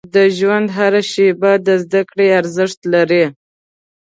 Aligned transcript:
•د 0.15 0.17
ژوند 0.37 0.67
هره 0.77 1.01
شیبه 1.11 1.51
د 1.67 1.69
زده 1.83 2.01
کړې 2.09 2.27
ارزښت 2.39 2.79
لري. 2.93 3.25